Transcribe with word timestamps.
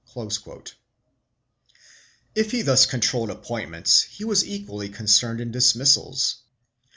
1 0.15 0.31
If 2.33 2.49
he 2.49 2.63
thus 2.63 2.87
controlled 2.87 3.29
appointments 3.29 4.01
he 4.01 4.23
was 4.25 4.43
equally 4.43 4.89
concerned 4.89 5.39
in 5.39 5.51
dismissals. 5.51 6.37